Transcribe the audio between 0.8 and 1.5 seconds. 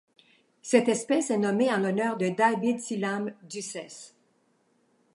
espèce est